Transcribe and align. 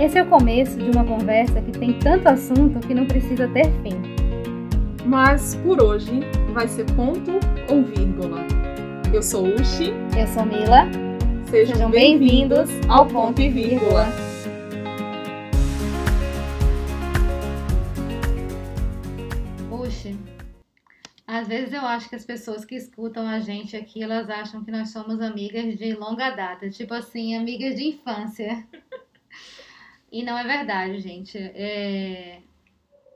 Esse 0.00 0.18
é 0.18 0.24
o 0.24 0.28
começo 0.28 0.76
de 0.76 0.90
uma 0.90 1.04
conversa 1.04 1.62
que 1.62 1.70
tem 1.70 1.96
tanto 2.00 2.28
assunto 2.28 2.84
que 2.84 2.92
não 2.92 3.06
precisa 3.06 3.46
ter 3.46 3.66
fim. 3.80 4.02
Mas 5.06 5.54
por 5.54 5.80
hoje 5.80 6.18
vai 6.52 6.66
ser 6.66 6.84
ponto 6.96 7.30
ou 7.70 7.84
vírgula. 7.84 8.40
Eu 9.14 9.22
sou 9.22 9.46
Uchi. 9.46 9.92
Eu 10.18 10.26
sou 10.26 10.44
Mila. 10.44 10.90
Sejam, 11.48 11.76
Sejam 11.76 11.90
bem-vindos 11.92 12.68
ao 12.88 13.06
Ponto 13.06 13.40
e 13.40 13.48
Vírgula. 13.48 14.06
Puxa, 19.68 20.10
às 21.24 21.46
vezes 21.46 21.72
eu 21.72 21.82
acho 21.82 22.08
que 22.08 22.16
as 22.16 22.24
pessoas 22.24 22.64
que 22.64 22.74
escutam 22.74 23.28
a 23.28 23.38
gente 23.38 23.76
aqui, 23.76 24.02
elas 24.02 24.28
acham 24.28 24.64
que 24.64 24.72
nós 24.72 24.90
somos 24.90 25.20
amigas 25.20 25.78
de 25.78 25.94
longa 25.94 26.30
data, 26.30 26.68
tipo 26.68 26.92
assim, 26.94 27.36
amigas 27.36 27.76
de 27.76 27.90
infância. 27.90 28.66
E 30.14 30.22
não 30.22 30.38
é 30.38 30.44
verdade, 30.44 31.00
gente. 31.00 31.36
É... 31.36 32.40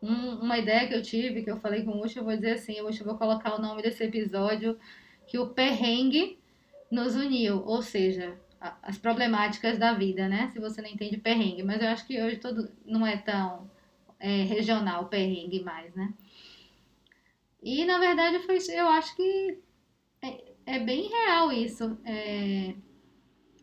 um- 0.02 0.41
uma 0.41 0.59
ideia 0.59 0.89
que 0.89 0.95
eu 0.95 1.02
tive, 1.02 1.45
que 1.45 1.51
eu 1.51 1.56
falei 1.61 1.84
com 1.84 1.93
o 1.93 2.05
Ucho, 2.05 2.19
eu 2.19 2.25
vou 2.25 2.34
dizer 2.34 2.55
assim, 2.55 2.75
eu 2.75 2.91
vou 3.05 3.16
colocar 3.16 3.55
o 3.55 3.62
nome 3.62 3.83
desse 3.83 4.02
episódio, 4.02 4.77
que 5.27 5.39
o 5.39 5.51
perrengue 5.51 6.39
nos 6.91 7.15
uniu, 7.15 7.62
ou 7.65 7.83
seja, 7.83 8.37
as 8.83 8.98
problemáticas 8.98 9.79
da 9.79 9.92
vida, 9.92 10.29
né? 10.29 10.51
Se 10.53 10.59
você 10.59 10.83
não 10.83 10.89
entende 10.89 11.16
perrengue, 11.19 11.62
mas 11.62 11.80
eu 11.80 11.89
acho 11.89 12.05
que 12.06 12.20
hoje 12.20 12.39
todo 12.39 12.69
não 12.84 13.06
é 13.06 13.17
tão 13.17 13.70
é, 14.19 14.42
regional 14.42 15.06
perrengue 15.06 15.61
mais, 15.62 15.95
né? 15.95 16.12
E 17.62 17.84
na 17.84 17.98
verdade 18.01 18.41
foi, 18.41 18.59
eu 18.70 18.89
acho 18.89 19.15
que 19.15 19.59
é, 20.23 20.45
é 20.67 20.78
bem 20.80 21.09
real 21.09 21.53
isso. 21.53 21.97
É, 22.05 22.75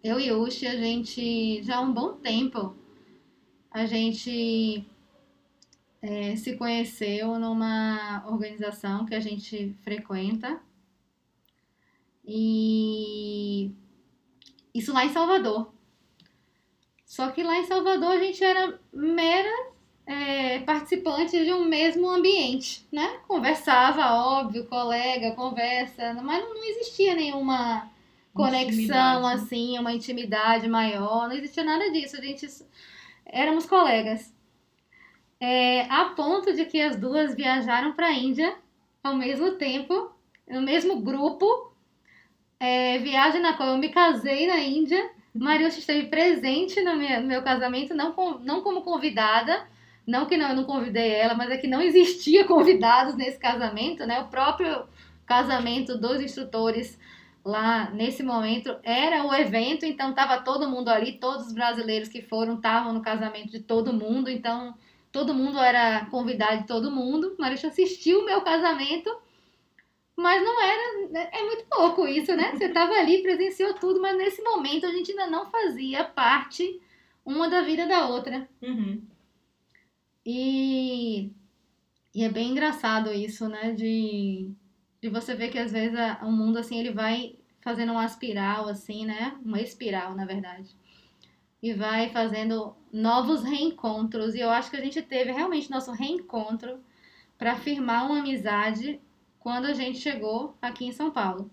eu 0.03 0.19
e 0.21 0.31
Uchi, 0.31 0.67
a 0.67 0.77
gente 0.77 1.61
já 1.63 1.77
há 1.77 1.81
um 1.81 1.93
bom 1.93 2.13
tempo 2.13 2.84
a 3.75 3.85
gente 3.85 4.87
é, 6.01 6.33
se 6.37 6.55
conheceu 6.55 7.37
numa 7.37 8.23
organização 8.25 9.05
que 9.05 9.13
a 9.13 9.19
gente 9.19 9.75
frequenta 9.81 10.61
e 12.25 13.69
isso 14.73 14.93
lá 14.93 15.03
em 15.03 15.11
Salvador. 15.11 15.73
Só 17.05 17.29
que 17.31 17.43
lá 17.43 17.57
em 17.57 17.65
Salvador 17.65 18.11
a 18.11 18.17
gente 18.17 18.41
era 18.41 18.79
mera 18.93 19.73
é, 20.05 20.59
participante 20.59 21.43
de 21.43 21.51
um 21.51 21.65
mesmo 21.65 22.09
ambiente, 22.09 22.87
né? 22.89 23.19
Conversava, 23.27 24.13
óbvio, 24.13 24.67
colega, 24.67 25.35
conversa, 25.35 26.13
mas 26.13 26.41
não, 26.41 26.53
não 26.53 26.63
existia 26.63 27.13
nenhuma 27.13 27.91
conexão 28.33 28.71
Intimidade. 28.71 29.35
assim, 29.35 29.77
uma 29.77 29.91
intimidade 29.91 30.69
maior, 30.69 31.27
não 31.27 31.35
existia 31.35 31.65
nada 31.65 31.91
disso. 31.91 32.15
A 32.15 32.21
gente 32.21 32.47
éramos 33.25 33.65
colegas. 33.65 34.33
É, 35.39 35.81
a 35.91 36.05
ponto 36.15 36.53
de 36.53 36.65
que 36.65 36.81
as 36.81 36.95
duas 36.95 37.35
viajaram 37.35 37.93
para 37.93 38.07
a 38.07 38.13
Índia 38.13 38.55
ao 39.03 39.15
mesmo 39.15 39.51
tempo, 39.53 40.11
no 40.47 40.61
mesmo 40.61 41.01
grupo. 41.01 41.71
É, 42.59 42.97
viagem 42.99 43.41
na 43.41 43.53
qual 43.53 43.69
eu 43.69 43.77
me 43.77 43.89
casei 43.89 44.47
na 44.47 44.59
Índia. 44.59 45.11
Mariusz 45.33 45.77
esteve 45.77 46.07
presente 46.07 46.81
no 46.81 46.95
meu, 46.95 47.21
meu 47.21 47.41
casamento, 47.43 47.93
não, 47.93 48.13
com- 48.13 48.39
não 48.39 48.61
como 48.61 48.81
convidada. 48.81 49.67
Não 50.07 50.25
que 50.25 50.37
não, 50.37 50.49
eu 50.49 50.55
não 50.55 50.63
convidei 50.65 51.11
ela, 51.11 51.33
mas 51.33 51.49
é 51.51 51.57
que 51.57 51.67
não 51.67 51.81
existia 51.81 52.45
convidados 52.47 53.15
nesse 53.15 53.37
casamento, 53.39 54.05
né? 54.05 54.21
O 54.21 54.27
próprio 54.27 54.87
casamento 55.25 55.97
dos 55.97 56.21
instrutores 56.21 56.97
lá 57.45 57.91
nesse 57.91 58.23
momento 58.23 58.75
era 58.81 59.23
o 59.23 59.31
evento, 59.31 59.85
então 59.85 60.15
tava 60.15 60.41
todo 60.41 60.67
mundo 60.67 60.89
ali, 60.89 61.19
todos 61.19 61.45
os 61.45 61.53
brasileiros 61.53 62.09
que 62.09 62.23
foram 62.23 62.55
estavam 62.55 62.91
no 62.91 63.03
casamento 63.03 63.51
de 63.51 63.59
todo 63.59 63.93
mundo, 63.93 64.31
então 64.31 64.73
todo 65.11 65.33
mundo 65.33 65.59
era 65.59 66.07
convidado 66.07 66.61
de 66.61 66.67
todo 66.67 66.89
mundo. 66.91 67.35
Mariusz 67.37 67.63
assistiu 67.63 68.21
o 68.21 68.25
meu 68.25 68.41
casamento, 68.41 69.15
mas 70.15 70.43
não 70.43 70.59
era, 70.59 71.29
é 71.31 71.43
muito 71.43 71.65
louco 71.71 72.07
isso, 72.07 72.35
né? 72.35 72.51
Você 72.55 72.69
tava 72.69 72.93
ali, 72.95 73.21
presenciou 73.21 73.75
tudo, 73.75 74.01
mas 74.01 74.17
nesse 74.17 74.41
momento 74.41 74.87
a 74.87 74.91
gente 74.91 75.11
ainda 75.11 75.27
não 75.27 75.45
fazia 75.51 76.03
parte 76.03 76.81
uma 77.23 77.47
da 77.47 77.61
vida 77.61 77.85
da 77.85 78.07
outra. 78.07 78.49
Uhum. 78.59 79.01
E, 80.25 81.31
e 82.13 82.23
é 82.23 82.29
bem 82.29 82.49
engraçado 82.49 83.13
isso, 83.13 83.47
né? 83.47 83.71
De, 83.71 84.51
de 85.05 85.11
você 85.11 85.35
ver 85.35 85.49
que 85.49 85.59
às 85.59 85.71
vezes 85.71 85.99
o 86.23 86.31
mundo 86.31 86.57
assim 86.57 86.79
ele 86.79 86.91
vai 86.91 87.35
fazendo 87.61 87.91
uma 87.91 88.05
espiral 88.05 88.67
assim, 88.67 89.05
né? 89.05 89.37
Uma 89.45 89.61
espiral, 89.61 90.15
na 90.15 90.25
verdade. 90.25 90.75
E 91.61 91.73
vai 91.73 92.09
fazendo 92.09 92.75
novos 92.91 93.43
reencontros. 93.43 94.33
E 94.33 94.39
eu 94.39 94.49
acho 94.49 94.71
que 94.71 94.75
a 94.75 94.81
gente 94.81 95.03
teve 95.03 95.31
realmente 95.31 95.69
nosso 95.69 95.91
reencontro 95.91 96.79
para 97.37 97.55
firmar 97.55 98.07
uma 98.07 98.17
amizade 98.17 98.99
quando 99.39 99.65
a 99.65 99.73
gente 99.73 99.99
chegou 99.99 100.57
aqui 100.59 100.85
em 100.85 100.91
São 100.91 101.11
Paulo. 101.11 101.51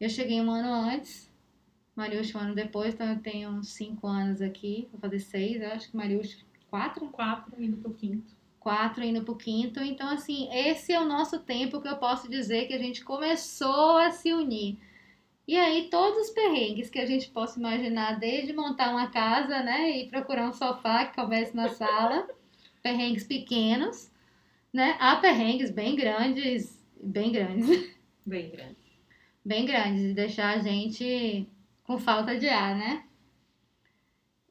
Eu 0.00 0.08
cheguei 0.08 0.40
um 0.40 0.48
ano 0.48 0.72
antes, 0.72 1.28
Mariusz 1.96 2.32
um 2.36 2.38
ano 2.38 2.54
depois, 2.54 2.94
então 2.94 3.08
eu 3.08 3.18
tenho 3.18 3.50
uns 3.50 3.70
cinco 3.70 4.06
anos 4.06 4.40
aqui, 4.40 4.86
vou 4.92 5.00
fazer 5.00 5.18
seis, 5.18 5.60
acho 5.60 5.90
que 5.90 5.96
Mariusz 5.96 6.44
quatro 6.70 7.08
Quatro 7.08 7.60
indo 7.60 7.78
pro 7.78 7.94
quinto. 7.94 8.32
Quatro 8.64 9.04
indo 9.04 9.22
pro 9.22 9.36
quinto. 9.36 9.80
Então, 9.80 10.08
assim, 10.08 10.48
esse 10.52 10.92
é 10.92 11.00
o 11.00 11.04
nosso 11.04 11.38
tempo 11.40 11.80
que 11.82 11.86
eu 11.88 11.98
posso 11.98 12.28
dizer 12.30 12.66
que 12.66 12.72
a 12.74 12.78
gente 12.78 13.04
começou 13.04 13.98
a 13.98 14.10
se 14.10 14.32
unir. 14.32 14.78
E 15.46 15.56
aí, 15.58 15.90
todos 15.90 16.18
os 16.18 16.30
perrengues 16.30 16.88
que 16.88 16.98
a 16.98 17.04
gente 17.06 17.28
possa 17.30 17.58
imaginar, 17.60 18.18
desde 18.18 18.54
montar 18.54 18.90
uma 18.90 19.10
casa, 19.10 19.62
né, 19.62 19.90
e 19.98 20.08
procurar 20.08 20.48
um 20.48 20.52
sofá 20.54 21.04
que 21.04 21.14
coubesse 21.14 21.54
na 21.54 21.68
sala, 21.68 22.26
perrengues 22.82 23.24
pequenos, 23.24 24.10
né, 24.72 24.96
há 24.98 25.16
perrengues 25.16 25.70
bem 25.70 25.94
grandes, 25.94 26.82
bem 27.00 27.30
grandes, 27.30 27.94
Bem 28.26 28.50
grande. 28.50 28.76
bem 29.44 29.66
grandes, 29.66 30.02
de 30.02 30.14
deixar 30.14 30.56
a 30.56 30.62
gente 30.62 31.46
com 31.84 31.98
falta 31.98 32.38
de 32.38 32.48
ar, 32.48 32.74
né? 32.74 33.04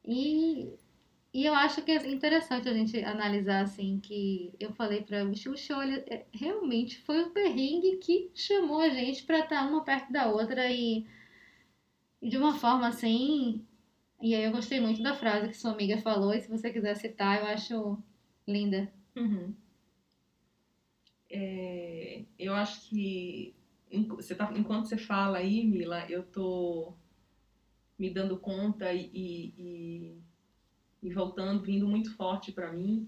E, 0.04 0.68
e 1.34 1.44
eu 1.44 1.54
acho 1.54 1.82
que 1.82 1.90
é 1.92 1.96
interessante 2.10 2.68
a 2.68 2.72
gente 2.72 3.02
analisar 3.04 3.62
assim 3.62 4.00
que 4.00 4.54
eu 4.60 4.72
falei 4.74 5.02
para 5.02 5.24
o 5.24 5.34
Xuxa, 5.36 5.76
olha, 5.76 6.04
é, 6.08 6.26
realmente 6.32 7.00
foi 7.02 7.22
o 7.24 7.30
perrengue 7.30 7.98
que 7.98 8.30
chamou 8.34 8.80
a 8.80 8.88
gente 8.90 9.24
para 9.24 9.40
estar 9.40 9.68
uma 9.68 9.84
perto 9.84 10.12
da 10.12 10.28
outra 10.28 10.70
e, 10.70 11.06
e 12.22 12.28
de 12.28 12.36
uma 12.36 12.54
forma 12.58 12.88
assim. 12.88 13.64
E 14.22 14.34
aí 14.34 14.44
eu 14.44 14.52
gostei 14.52 14.80
muito 14.80 15.02
da 15.02 15.14
frase 15.14 15.48
que 15.48 15.56
sua 15.56 15.72
amiga 15.72 15.98
falou, 15.98 16.32
e 16.34 16.40
se 16.40 16.48
você 16.48 16.72
quiser 16.72 16.96
citar, 16.96 17.40
eu 17.40 17.46
acho 17.46 17.98
linda. 18.46 18.92
Uhum. 19.16 19.54
É, 21.30 22.24
eu 22.38 22.54
acho 22.54 22.88
que 22.88 23.54
você 24.08 24.34
tá, 24.34 24.52
enquanto 24.56 24.86
você 24.88 24.96
fala 24.96 25.38
aí, 25.38 25.64
Mila, 25.66 26.06
eu 26.10 26.22
tô 26.22 26.94
me 27.98 28.10
dando 28.10 28.38
conta 28.38 28.92
e, 28.92 29.10
e, 29.12 29.54
e- 29.58 30.22
e 31.04 31.12
voltando, 31.12 31.62
vindo 31.62 31.86
muito 31.86 32.16
forte 32.16 32.50
para 32.50 32.72
mim, 32.72 33.06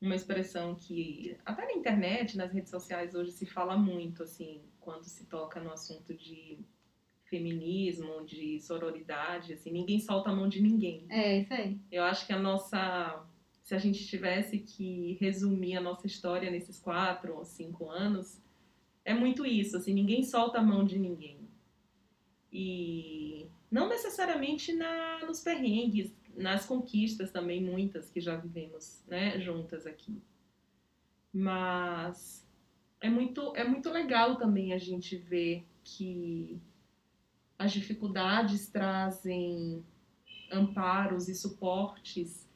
uma 0.00 0.14
expressão 0.14 0.74
que 0.74 1.36
até 1.44 1.66
na 1.66 1.72
internet, 1.72 2.36
nas 2.38 2.50
redes 2.50 2.70
sociais 2.70 3.14
hoje 3.14 3.32
se 3.32 3.44
fala 3.44 3.76
muito, 3.76 4.22
assim, 4.22 4.62
quando 4.80 5.04
se 5.04 5.26
toca 5.26 5.60
no 5.60 5.70
assunto 5.70 6.14
de 6.14 6.58
feminismo, 7.24 8.24
de 8.24 8.58
sororidade, 8.60 9.52
assim, 9.52 9.70
ninguém 9.70 10.00
solta 10.00 10.30
a 10.30 10.34
mão 10.34 10.48
de 10.48 10.62
ninguém. 10.62 11.04
É 11.10 11.40
isso 11.40 11.52
aí. 11.52 11.78
Eu 11.92 12.02
acho 12.04 12.26
que 12.26 12.32
a 12.32 12.38
nossa. 12.38 13.22
Se 13.62 13.74
a 13.74 13.78
gente 13.78 14.06
tivesse 14.06 14.60
que 14.60 15.18
resumir 15.20 15.76
a 15.76 15.80
nossa 15.82 16.06
história 16.06 16.50
nesses 16.50 16.80
quatro 16.80 17.36
ou 17.36 17.44
cinco 17.44 17.90
anos, 17.90 18.40
é 19.04 19.12
muito 19.12 19.44
isso. 19.44 19.76
Assim, 19.76 19.92
ninguém 19.92 20.22
solta 20.22 20.58
a 20.58 20.62
mão 20.62 20.86
de 20.86 20.98
ninguém. 20.98 21.46
E 22.50 23.46
não 23.70 23.90
necessariamente 23.90 24.72
na, 24.72 25.18
nos 25.26 25.40
perrengues, 25.40 26.10
nas 26.38 26.64
conquistas 26.64 27.30
também, 27.30 27.62
muitas 27.62 28.10
que 28.10 28.20
já 28.20 28.36
vivemos 28.36 29.02
né, 29.06 29.38
juntas 29.40 29.86
aqui. 29.86 30.22
Mas 31.32 32.46
é 33.00 33.10
muito, 33.10 33.54
é 33.56 33.64
muito 33.64 33.90
legal 33.90 34.36
também 34.36 34.72
a 34.72 34.78
gente 34.78 35.16
ver 35.16 35.66
que 35.84 36.60
as 37.58 37.72
dificuldades 37.72 38.68
trazem 38.68 39.84
amparos 40.50 41.28
e 41.28 41.34
suportes 41.34 42.48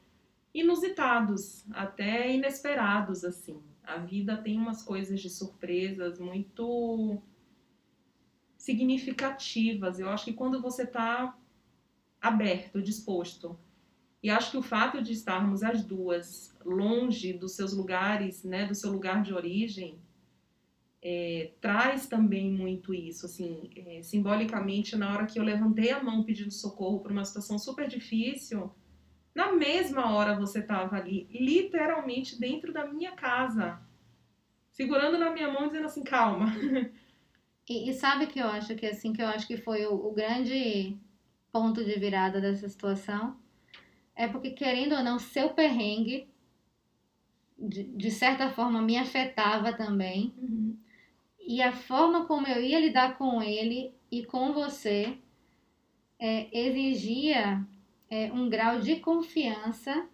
inusitados, 0.55 1.65
até 1.73 2.33
inesperados 2.33 3.25
assim. 3.25 3.61
A 3.83 3.97
vida 3.97 4.37
tem 4.37 4.59
umas 4.59 4.83
coisas 4.83 5.21
de 5.21 5.29
surpresas 5.29 6.19
muito 6.21 7.21
significativas. 8.57 9.99
Eu 9.99 10.09
acho 10.09 10.27
que 10.27 10.33
quando 10.33 10.63
você 10.63 10.85
está 10.85 11.37
aberto, 12.21 12.81
disposto, 12.81 13.59
e 14.23 14.31
acho 14.31 14.53
que 14.53 14.57
o 14.57 14.63
fato 14.63 15.03
de 15.03 15.13
estarmos 15.13 15.63
as 15.65 15.85
duas 15.85 16.57
longe 16.65 17.33
dos 17.33 17.53
seus 17.53 17.73
lugares, 17.73 18.45
né, 18.45 18.65
do 18.65 18.75
seu 18.75 18.93
lugar 18.93 19.23
de 19.23 19.35
origem, 19.35 19.99
é, 21.03 21.51
traz 21.61 22.07
também 22.07 22.49
muito 22.53 22.95
isso, 22.95 23.27
assim, 23.27 23.69
é, 23.75 24.01
simbolicamente, 24.03 24.95
na 24.95 25.13
hora 25.13 25.27
que 25.27 25.39
eu 25.39 25.43
levantei 25.43 25.91
a 25.91 26.01
mão 26.01 26.23
pedindo 26.23 26.53
socorro 26.53 27.01
para 27.01 27.11
uma 27.11 27.25
situação 27.25 27.59
super 27.59 27.89
difícil, 27.89 28.73
Na 29.35 29.53
mesma 29.53 30.13
hora 30.13 30.39
você 30.39 30.59
estava 30.61 30.97
ali, 30.97 31.27
literalmente 31.31 32.39
dentro 32.39 32.71
da 32.73 32.87
minha 32.87 33.13
casa, 33.13 33.81
segurando 34.71 35.19
na 35.19 35.31
minha 35.31 35.51
mão, 35.51 35.69
dizendo 35.69 35.87
assim, 35.87 36.05
calma. 36.05 36.47
E, 37.69 37.89
e 37.89 37.95
sabe 37.95 38.27
que 38.27 38.41
eu 38.41 38.49
acho 38.49 38.75
que 38.75 38.85
assim 38.85 39.13
que 39.13 39.23
eu 39.23 39.29
acho 39.29 39.47
que 39.47 39.57
foi 39.57 39.87
o, 39.87 39.95
o 39.95 40.13
grande 40.13 40.99
ponto 41.53 41.85
de 41.85 41.95
virada 41.97 42.41
dessa 42.41 42.69
situação 42.69 43.41
é 44.17 44.29
porque 44.29 44.51
querendo 44.51 44.95
ou 44.95 45.03
não 45.03 45.19
seu 45.19 45.51
perrengue 45.51 46.29
de, 47.59 47.85
de 47.85 48.11
certa 48.11 48.51
forma 48.51 48.81
me 48.83 48.97
afetava 48.99 49.73
também 49.73 50.33
Uhum. 50.39 50.77
e 51.41 51.63
a 51.63 51.73
forma 51.73 52.27
como 52.27 52.47
eu 52.47 52.63
ia 52.63 52.81
lidar 52.81 53.17
com 53.19 53.43
ele 53.43 53.93
e 54.11 54.25
com 54.25 54.53
você 54.53 55.19
é, 56.19 56.49
exigia 56.57 57.65
é, 58.11 58.33
um 58.33 58.49
grau 58.49 58.81
de 58.81 58.97
confiança 58.97 60.07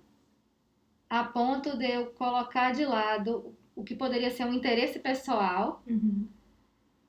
a 1.08 1.24
ponto 1.24 1.76
de 1.76 1.86
eu 1.90 2.06
colocar 2.12 2.72
de 2.72 2.84
lado 2.84 3.54
o 3.74 3.82
que 3.82 3.94
poderia 3.94 4.30
ser 4.30 4.44
um 4.44 4.52
interesse 4.52 4.98
pessoal 4.98 5.82
Uhum. 5.86 6.28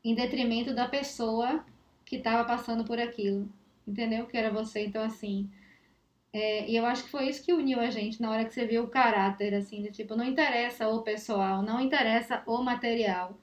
em 0.03 0.15
detrimento 0.15 0.73
da 0.73 0.87
pessoa 0.87 1.65
que 2.05 2.15
estava 2.17 2.43
passando 2.45 2.83
por 2.85 2.99
aquilo, 2.99 3.47
entendeu? 3.87 4.25
Que 4.25 4.37
era 4.37 4.51
você, 4.51 4.85
então 4.85 5.03
assim. 5.03 5.49
É, 6.31 6.69
e 6.69 6.75
eu 6.75 6.85
acho 6.85 7.03
que 7.05 7.09
foi 7.09 7.27
isso 7.27 7.43
que 7.43 7.51
uniu 7.53 7.79
a 7.79 7.89
gente 7.89 8.21
na 8.21 8.29
hora 8.31 8.45
que 8.45 8.53
você 8.53 8.65
viu 8.65 8.83
o 8.83 8.87
caráter, 8.87 9.53
assim, 9.55 9.81
de 9.81 9.91
tipo, 9.91 10.15
não 10.15 10.23
interessa 10.25 10.87
o 10.87 11.01
pessoal, 11.01 11.61
não 11.63 11.79
interessa 11.81 12.43
o 12.45 12.61
material. 12.61 13.35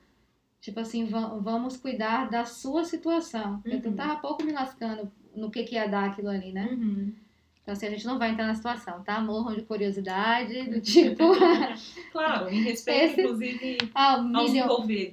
Tipo 0.61 0.81
assim, 0.81 1.05
va- 1.07 1.37
vamos 1.41 1.77
cuidar 1.77 2.29
da 2.31 2.45
sua 2.45 2.85
situação. 2.85 3.61
Eu 3.65 3.79
Uhum. 3.85 3.95
tava 3.97 4.17
pouco 4.21 4.45
me 4.45 4.53
lascando 4.53 5.11
no 5.35 5.51
que, 5.51 5.65
que 5.65 5.75
ia 5.75 5.87
dar 5.89 6.07
aquilo 6.07 6.29
ali, 6.29 6.53
né? 6.53 6.69
Uhum. 6.73 7.13
Então, 7.63 7.73
assim, 7.73 7.87
a 7.87 7.91
gente 7.91 8.07
não 8.07 8.19
vai 8.19 8.31
entrar 8.31 8.47
na 8.47 8.55
situação, 8.55 9.03
tá? 9.03 9.21
Morram 9.21 9.55
de 9.57 9.63
curiosidade, 9.63 10.63
do 10.71 10.81
tipo, 11.19 11.25
Claro, 12.13 12.49
em 12.55 12.63
respeito, 12.63 13.13
Esse- 13.13 13.21
inclusive, 13.23 13.79
aos 13.95 14.25
milhão, 14.25 14.67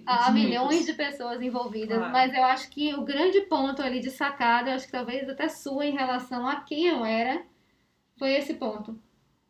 há 0.05 0.31
muitos. 0.31 0.33
milhões 0.33 0.85
de 0.85 0.93
pessoas 0.93 1.41
envolvidas, 1.41 1.97
Claro. 1.97 2.11
mas 2.13 2.33
eu 2.33 2.43
acho 2.43 2.69
que 2.69 2.93
o 2.93 3.01
grande 3.03 3.41
ponto 3.41 3.81
ali 3.81 3.99
de 3.99 4.11
sacada, 4.11 4.69
eu 4.69 4.75
acho 4.75 4.85
que 4.85 4.91
talvez 4.91 5.27
até 5.27 5.49
sua 5.49 5.85
em 5.85 5.93
relação 5.95 6.47
a 6.47 6.57
quem 6.61 6.85
eu 6.87 7.03
era, 7.03 7.41
foi 8.17 8.33
esse 8.33 8.53
ponto. 8.55 8.99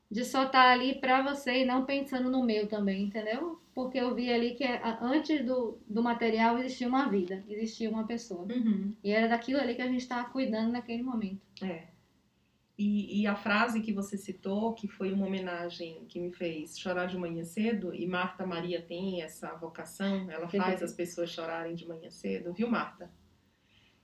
De 0.10 0.24
só 0.24 0.46
estar 0.46 0.72
ali 0.72 0.96
pra 1.00 1.24
você 1.24 1.62
e 1.64 1.66
não 1.66 1.86
pensando 1.86 2.30
no 2.30 2.44
meu 2.44 2.68
também, 2.68 3.04
entendeu? 3.04 3.60
Porque 3.74 3.98
eu 3.98 4.14
vi 4.14 4.32
ali 4.32 4.54
que 4.54 4.64
a- 4.64 5.00
antes 5.02 5.44
do, 5.44 5.80
do 5.88 6.04
material 6.04 6.60
existia 6.60 6.88
uma 6.88 7.10
vida, 7.10 7.44
existia 7.50 7.90
uma 7.90 8.06
pessoa. 8.06 8.44
Uhum. 8.44 8.94
E 9.04 9.12
era 9.12 9.28
daquilo 9.28 9.60
ali 9.60 9.74
que 9.74 9.82
a 9.82 9.88
gente 9.88 10.02
estava 10.02 10.30
cuidando 10.30 10.72
naquele 10.72 11.02
momento. 11.02 11.42
É. 11.64 11.88
E, 12.78 13.22
e 13.22 13.28
a 13.28 13.36
frase 13.36 13.82
que 13.82 13.94
você 13.94 14.18
citou, 14.18 14.74
que 14.74 14.88
foi 14.88 15.12
uma 15.12 15.26
homenagem 15.28 16.06
que 16.08 16.20
me 16.20 16.32
fez 16.32 16.78
chorar 16.78 17.06
de 17.06 17.18
manhã 17.18 17.44
cedo, 17.44 17.94
e 17.94 18.06
Marta 18.08 18.46
Maria 18.46 18.82
tem 18.82 19.22
essa 19.22 19.54
vocação, 19.56 20.30
ela 20.30 20.48
faz 20.48 20.82
as 20.82 20.92
pessoas 20.92 21.30
chorarem 21.30 21.76
de 21.76 21.88
manhã 21.88 22.10
cedo, 22.10 22.52
viu, 22.54 22.68
Marta? 22.70 23.12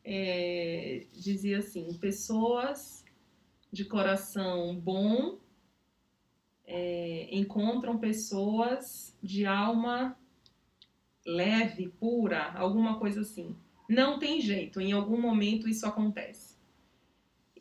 É, 0.03 1.05
dizia 1.13 1.59
assim: 1.59 1.93
pessoas 1.99 3.03
de 3.71 3.85
coração 3.85 4.75
bom 4.75 5.37
é, 6.65 7.27
encontram 7.31 7.97
pessoas 7.97 9.15
de 9.21 9.45
alma 9.45 10.17
leve, 11.25 11.89
pura, 11.99 12.51
alguma 12.53 12.99
coisa 12.99 13.21
assim. 13.21 13.55
Não 13.87 14.19
tem 14.19 14.39
jeito, 14.39 14.79
em 14.79 14.91
algum 14.91 15.19
momento 15.19 15.67
isso 15.67 15.85
acontece. 15.85 16.57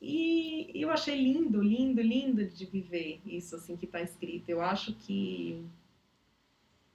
E 0.01 0.71
eu 0.75 0.91
achei 0.91 1.21
lindo, 1.21 1.61
lindo, 1.63 2.01
lindo 2.01 2.45
de 2.47 2.67
viver 2.67 3.21
isso 3.27 3.57
assim 3.57 3.77
que 3.77 3.87
está 3.87 4.01
escrito. 4.01 4.49
Eu 4.49 4.61
acho 4.61 4.95
que 4.95 5.65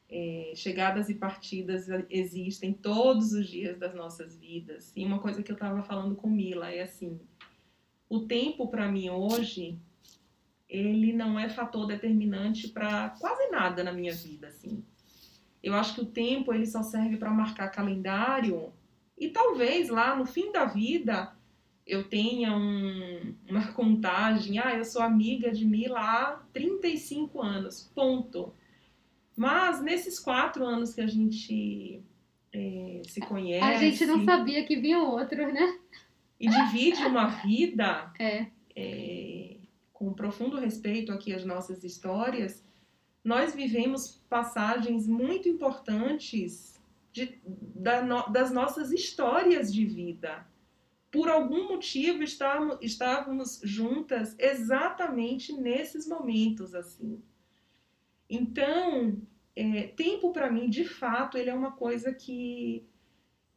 é, 0.10 0.54
chegadas 0.56 1.10
e 1.10 1.15
partidas 1.15 1.88
existem 2.10 2.71
todos 2.71 3.33
os 3.33 3.48
dias 3.48 3.77
das 3.77 3.94
nossas 3.94 4.38
vidas. 4.38 4.94
E 4.95 5.04
uma 5.04 5.19
coisa 5.19 5.44
que 5.44 5.51
eu 5.51 5.56
estava 5.56 5.83
falando 5.83 6.15
com 6.15 6.30
Mila 6.30 6.71
é 6.71 6.83
assim: 6.83 7.19
o 8.15 8.27
tempo 8.27 8.68
para 8.68 8.92
mim 8.92 9.10
hoje 9.10 9.80
ele 10.69 11.13
não 11.13 11.39
é 11.39 11.50
fator 11.50 11.86
determinante 11.86 12.68
para 12.68 13.10
quase 13.19 13.50
nada 13.51 13.83
na 13.83 13.92
minha 13.92 14.13
vida, 14.13 14.48
assim. 14.48 14.83
Eu 15.62 15.75
acho 15.75 15.95
que 15.95 16.01
o 16.01 16.06
tempo 16.06 16.54
ele 16.54 16.65
só 16.65 16.81
serve 16.81 17.18
para 17.18 17.30
marcar 17.30 17.69
calendário 17.69 18.74
e 19.18 19.30
talvez 19.30 19.89
lá 19.89 20.15
no 20.15 20.25
fim 20.25 20.51
da 20.51 20.65
vida 20.65 21.31
eu 21.86 22.04
tenha 22.07 22.56
um, 22.56 23.36
uma 23.50 23.68
contagem, 23.74 24.60
ah, 24.60 24.75
eu 24.75 24.83
sou 24.83 25.01
amiga 25.01 25.51
de 25.51 25.65
Mila 25.65 26.00
há 26.00 26.42
35 26.54 27.42
anos, 27.42 27.92
ponto. 27.94 28.54
Mas 29.36 29.81
nesses 29.81 30.19
quatro 30.19 30.65
anos 30.65 30.94
que 30.94 31.01
a 31.01 31.07
gente 31.07 32.01
é, 32.51 33.01
se 33.07 33.19
conhece 33.21 33.63
A 33.63 33.77
gente 33.77 34.06
não 34.06 34.24
sabia 34.24 34.63
que 34.63 34.75
vinham 34.75 35.10
outros, 35.10 35.54
né? 35.54 35.80
E 36.40 36.48
divide 36.50 37.04
uma 37.06 37.28
vida 37.28 38.12
É. 38.20 38.48
é, 38.76 39.58
com 39.94 40.14
profundo 40.14 40.60
respeito 40.60 41.12
aqui 41.12 41.34
às 41.34 41.46
nossas 41.46 41.84
histórias, 41.84 42.64
nós 43.24 43.56
vivemos 43.56 44.22
passagens 44.30 45.08
muito 45.08 45.48
importantes 45.48 46.82
de- 47.12 47.40
da 47.46 48.02
no- 48.02 48.28
das 48.30 48.52
nossas 48.52 48.92
histórias 48.92 49.72
de 49.74 49.86
vida. 49.86 50.46
Por 51.12 51.30
algum 51.30 51.68
motivo 51.70 52.24
estávamos, 52.24 52.78
estávamos 52.82 53.62
juntas 53.64 54.36
exatamente 54.40 55.54
nesses 55.54 56.08
momentos 56.08 56.74
assim. 56.74 57.22
Então, 58.30 59.22
é, 59.56 59.84
tempo 59.88 60.32
para 60.32 60.52
mim, 60.52 60.70
de 60.70 60.86
fato, 60.86 61.38
ele 61.38 61.50
é 61.50 61.54
uma 61.54 61.72
coisa 61.74 62.14
que 62.14 62.84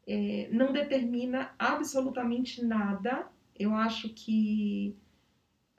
é, 0.06 0.48
não 0.52 0.72
determina 0.72 1.54
absolutamente 1.58 2.64
nada. 2.64 3.26
Eu 3.58 3.74
acho 3.74 4.10
que 4.10 4.96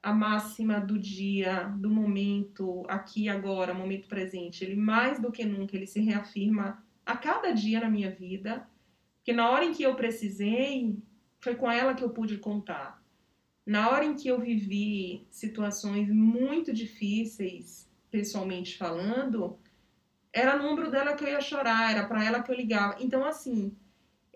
a 0.02 0.14
máxima 0.14 0.80
do 0.80 0.98
dia, 0.98 1.64
do 1.78 1.90
momento, 1.90 2.86
aqui 2.88 3.30
agora, 3.30 3.74
momento 3.74 4.08
presente, 4.08 4.64
ele 4.64 4.76
mais 4.76 5.20
do 5.20 5.32
que 5.32 5.46
nunca 5.46 5.76
ele 5.76 5.88
se 5.88 6.00
reafirma 6.00 6.84
a 7.06 7.16
cada 7.16 7.52
dia 7.52 7.80
na 7.80 7.90
minha 7.90 8.12
vida, 8.12 8.68
porque 9.18 9.34
na 9.34 9.50
hora 9.50 9.66
em 9.66 9.74
que 9.74 9.84
eu 9.84 9.96
precisei, 9.96 10.98
foi 11.40 11.56
com 11.56 11.70
ela 11.70 11.94
que 11.94 12.04
eu 12.04 12.10
pude 12.10 12.38
contar. 12.38 13.02
Na 13.66 13.90
hora 13.90 14.06
em 14.06 14.16
que 14.16 14.28
eu 14.28 14.40
vivi 14.40 15.28
situações 15.30 16.10
muito 16.10 16.74
difíceis, 16.74 17.90
pessoalmente 18.10 18.78
falando, 18.78 19.58
era 20.32 20.56
no 20.56 20.70
ombro 20.70 20.90
dela 20.90 21.16
que 21.16 21.24
eu 21.26 21.30
ia 21.30 21.42
chorar, 21.42 21.92
era 21.92 22.08
para 22.08 22.24
ela 22.24 22.42
que 22.42 22.50
eu 22.52 22.56
ligava. 22.56 22.96
Então, 23.00 23.26
assim, 23.26 23.76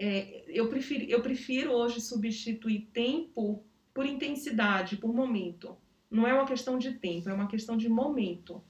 é, 0.03 0.43
eu, 0.47 0.67
prefiro, 0.67 1.05
eu 1.05 1.21
prefiro 1.21 1.71
hoje 1.73 2.01
substituir 2.01 2.89
tempo 2.91 3.63
por 3.93 4.03
intensidade, 4.03 4.97
por 4.97 5.13
momento. 5.13 5.77
Não 6.09 6.27
é 6.27 6.33
uma 6.33 6.47
questão 6.47 6.79
de 6.79 6.93
tempo, 6.93 7.29
é 7.29 7.33
uma 7.33 7.47
questão 7.47 7.77
de 7.77 7.87
momento. 7.87 8.63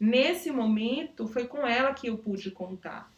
Nesse 0.00 0.50
momento, 0.50 1.28
foi 1.28 1.46
com 1.46 1.66
ela 1.66 1.92
que 1.92 2.06
eu 2.06 2.16
pude 2.16 2.50
contar. 2.50 3.12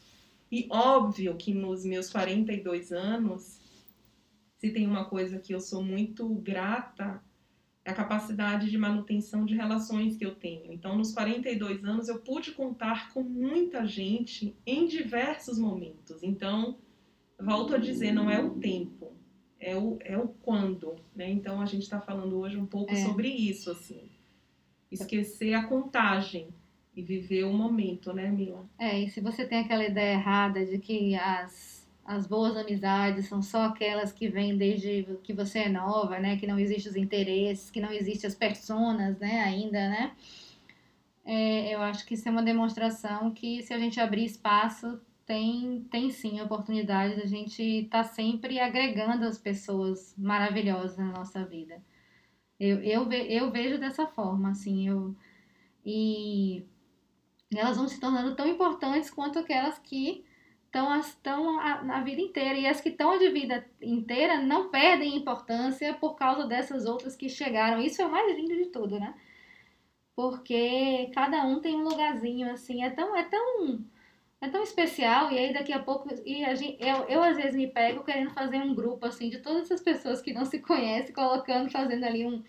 E 0.50 0.66
óbvio 0.68 1.36
que 1.36 1.54
nos 1.54 1.84
meus 1.84 2.10
42 2.10 2.90
anos, 2.90 3.60
se 4.58 4.70
tem 4.70 4.84
uma 4.84 5.04
coisa 5.04 5.38
que 5.38 5.54
eu 5.54 5.60
sou 5.60 5.80
muito 5.80 6.28
grata, 6.34 7.22
é 7.84 7.92
a 7.92 7.94
capacidade 7.94 8.68
de 8.68 8.76
manutenção 8.76 9.44
de 9.44 9.54
relações 9.54 10.16
que 10.16 10.26
eu 10.26 10.34
tenho. 10.34 10.72
Então, 10.72 10.98
nos 10.98 11.12
42 11.12 11.84
anos, 11.84 12.08
eu 12.08 12.18
pude 12.18 12.50
contar 12.50 13.12
com 13.12 13.22
muita 13.22 13.86
gente 13.86 14.56
em 14.66 14.88
diversos 14.88 15.56
momentos. 15.56 16.20
Então, 16.20 16.78
volto 17.38 17.74
a 17.74 17.78
dizer, 17.78 18.12
não 18.12 18.30
é 18.30 18.40
o 18.42 18.50
tempo, 18.50 19.12
é 19.60 19.76
o, 19.76 19.98
é 20.00 20.16
o 20.18 20.28
quando, 20.28 20.96
né? 21.14 21.30
Então 21.30 21.60
a 21.60 21.66
gente 21.66 21.82
está 21.82 22.00
falando 22.00 22.38
hoje 22.38 22.56
um 22.56 22.66
pouco 22.66 22.92
É. 22.92 22.96
sobre 22.96 23.28
isso, 23.28 23.70
assim. 23.70 24.10
Esquecer 24.90 25.54
a 25.54 25.64
contagem 25.64 26.48
e 26.94 27.02
viver 27.02 27.44
o 27.44 27.52
momento, 27.52 28.12
né, 28.12 28.30
Mila? 28.30 28.64
É, 28.78 28.98
e 29.00 29.10
se 29.10 29.20
você 29.20 29.44
tem 29.46 29.58
aquela 29.60 29.84
ideia 29.84 30.14
errada 30.14 30.64
de 30.64 30.78
que 30.78 31.16
as, 31.16 31.88
as 32.04 32.26
boas 32.26 32.56
amizades 32.56 33.26
são 33.26 33.42
só 33.42 33.64
aquelas 33.64 34.12
que 34.12 34.28
vêm 34.28 34.56
desde 34.56 35.04
que 35.24 35.32
você 35.32 35.60
é 35.60 35.68
nova, 35.68 36.18
né? 36.20 36.36
Que 36.36 36.46
não 36.46 36.58
existem 36.58 36.90
os 36.92 36.96
interesses, 36.96 37.70
que 37.70 37.80
não 37.80 37.90
existem 37.90 38.28
as 38.28 38.34
personas, 38.36 39.18
né? 39.18 39.40
Ainda, 39.40 39.88
né? 39.88 40.12
É, 41.24 41.74
eu 41.74 41.80
acho 41.80 42.04
que 42.06 42.14
isso 42.14 42.28
é 42.28 42.30
uma 42.30 42.42
demonstração 42.42 43.30
que 43.32 43.62
se 43.62 43.72
a 43.72 43.78
gente 43.78 43.98
abrir 43.98 44.24
espaço, 44.26 45.00
tem, 45.26 45.84
tem 45.90 46.10
sim 46.10 46.40
a 46.40 46.44
oportunidade 46.44 47.16
da 47.16 47.26
gente 47.26 47.62
estar 47.62 48.04
sempre 48.04 48.58
agregando 48.60 49.24
as 49.24 49.38
pessoas 49.38 50.14
maravilhosas 50.18 50.96
na 50.98 51.06
nossa 51.12 51.44
vida. 51.44 51.82
Eu, 52.58 52.82
eu, 52.82 53.06
ve- 53.08 53.26
eu 53.30 53.50
vejo 53.50 53.78
dessa 53.78 54.06
forma, 54.06 54.50
assim, 54.50 54.88
eu... 54.88 55.14
E 55.84 56.64
elas 57.54 57.76
vão 57.76 57.88
se 57.88 58.00
tornando 58.00 58.34
tão 58.34 58.46
importantes 58.48 59.10
quanto 59.10 59.38
aquelas 59.38 59.78
que 59.78 60.24
estão 60.66 60.98
estão 60.98 61.60
a, 61.60 61.98
a 61.98 62.00
vida 62.02 62.20
inteira. 62.20 62.58
E 62.58 62.66
as 62.66 62.80
que 62.80 62.88
estão 62.88 63.18
de 63.18 63.30
vida 63.30 63.64
inteira 63.80 64.40
não 64.40 64.70
perdem 64.70 65.16
importância 65.16 65.94
por 65.94 66.14
causa 66.16 66.46
dessas 66.46 66.84
outras 66.86 67.16
que 67.16 67.28
chegaram. 67.28 67.80
Isso 67.80 68.02
é 68.02 68.06
o 68.06 68.10
mais 68.10 68.36
lindo 68.36 68.56
de 68.56 68.66
tudo, 68.66 68.98
né? 68.98 69.14
Porque 70.16 71.10
cada 71.14 71.44
um 71.44 71.60
tem 71.60 71.76
um 71.76 71.84
lugarzinho, 71.84 72.50
assim, 72.52 72.82
é 72.84 72.90
tão, 72.90 73.16
é 73.16 73.24
tão, 73.24 73.84
é 74.44 74.48
tão 74.48 74.62
especial. 74.62 75.30
E 75.32 75.38
aí 75.38 75.52
daqui 75.52 75.72
a 75.72 75.78
pouco, 75.78 76.08
e 76.24 76.44
a 76.44 76.54
gente, 76.54 76.76
eu, 76.80 77.04
eu 77.08 77.22
às 77.22 77.36
vezes 77.36 77.54
me 77.54 77.66
pego 77.66 78.04
querendo 78.04 78.30
fazer 78.30 78.58
um 78.58 78.74
grupo, 78.74 79.06
assim, 79.06 79.28
de 79.28 79.38
todas 79.38 79.64
essas 79.64 79.80
pessoas 79.80 80.20
que 80.20 80.32
não 80.32 80.44
se 80.44 80.58
conhecem, 80.60 81.14
colocando, 81.14 81.70
fazendo 81.70 82.04
ali 82.04 82.26
um, 82.26 82.42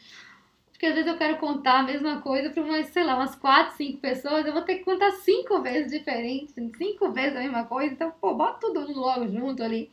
porque 0.75 0.87
às 0.87 0.93
vezes 0.93 1.09
eu 1.09 1.17
quero 1.17 1.37
contar 1.37 1.79
a 1.79 1.83
mesma 1.83 2.21
coisa 2.21 2.49
para 2.49 2.61
umas, 2.61 2.87
sei 2.87 3.03
lá, 3.05 3.15
umas 3.15 3.33
quatro, 3.33 3.77
cinco 3.77 3.97
pessoas, 3.99 4.45
eu 4.45 4.51
vou 4.51 4.61
ter 4.61 4.75
que 4.75 4.83
contar 4.83 5.09
cinco 5.11 5.61
vezes 5.61 5.89
diferente, 5.89 6.53
cinco 6.77 7.11
vezes 7.11 7.37
a 7.37 7.39
mesma 7.39 7.63
coisa, 7.63 7.93
então, 7.93 8.11
pô, 8.11 8.35
bota 8.35 8.59
todo 8.59 8.81
mundo 8.81 8.99
logo 8.99 9.25
junto 9.27 9.63
ali. 9.63 9.89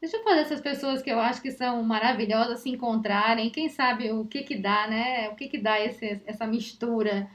Deixa 0.00 0.16
eu 0.16 0.22
fazer 0.22 0.40
essas 0.42 0.60
pessoas 0.60 1.02
que 1.02 1.10
eu 1.10 1.18
acho 1.18 1.42
que 1.42 1.50
são 1.50 1.82
maravilhosas 1.82 2.60
se 2.60 2.70
encontrarem, 2.70 3.50
quem 3.50 3.68
sabe 3.68 4.12
o 4.12 4.24
que 4.24 4.44
que 4.44 4.56
dá, 4.56 4.86
né? 4.86 5.28
O 5.28 5.34
que 5.34 5.48
que 5.48 5.58
dá 5.58 5.78
esse, 5.80 6.22
essa 6.24 6.46
mistura. 6.46 7.28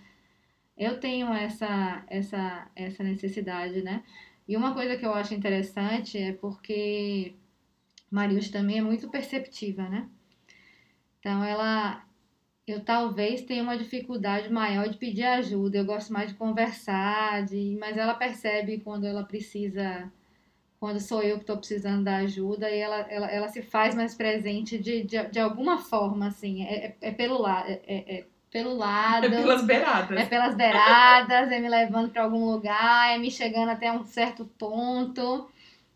Eu 0.77 1.00
tenho 1.00 1.34
essa, 1.34 2.03
essa, 2.08 2.70
essa 2.75 3.03
necessidade, 3.03 3.82
né? 3.82 4.03
E 4.48 4.58
uma 4.58 4.74
coisa 4.74 4.98
que 4.98 5.05
eu 5.05 5.13
acho 5.13 5.34
interessante 5.34 6.17
é 6.17 6.34
porque 6.34 7.36
Marius 8.12 8.50
também 8.50 8.79
é 8.79 8.82
muito 8.82 9.10
perceptiva, 9.10 9.88
né? 9.89 10.10
Então 11.20 11.44
ela 11.44 12.05
eu 12.67 12.84
talvez 12.84 13.41
tenha 13.44 13.62
uma 13.63 13.77
dificuldade 13.77 14.51
maior 14.51 14.89
de 14.89 14.98
pedir 14.98 15.24
ajuda. 15.24 15.77
Eu 15.77 15.86
gosto 15.86 16.12
mais 16.12 16.32
de 16.32 16.36
conversar, 16.38 17.46
de, 17.46 17.77
mas 17.79 17.98
ela 17.98 18.15
percebe 18.15 18.79
quando 18.79 19.05
ela 19.05 19.24
precisa, 19.24 20.12
quando 20.79 21.00
sou 21.00 21.22
eu 21.22 21.36
que 21.36 21.44
estou 21.44 21.58
precisando 21.58 22.03
da 22.03 22.17
ajuda, 22.17 22.70
e 22.70 22.79
ela, 22.79 23.01
ela, 23.10 23.32
ela 23.32 23.48
se 23.50 23.62
faz 23.62 23.94
mais 23.96 24.15
presente 24.15 24.79
de, 24.79 25.03
de, 25.03 25.24
de 25.29 25.39
alguma 25.39 25.77
forma, 25.77 26.27
assim. 26.27 26.63
É, 26.63 26.88
é, 26.88 26.98
é 27.01 27.12
pelo 27.12 27.39
lado. 27.39 27.70
É, 27.70 27.82
é, 27.88 28.20
é 28.20 28.25
pelo 28.56 28.78
lado. 28.78 29.26
É 29.26 29.30
pelas 29.30 29.66
beiradas. 29.66 30.18
É 30.18 30.26
pelas 30.26 30.56
beiradas, 30.56 31.52
é 31.52 31.60
me 31.60 31.68
levando 31.68 32.10
para 32.10 32.24
algum 32.24 32.46
lugar, 32.46 33.14
é 33.14 33.18
me 33.18 33.30
chegando 33.30 33.68
até 33.68 33.92
um 33.92 34.06
certo 34.06 34.46
ponto. 34.58 35.50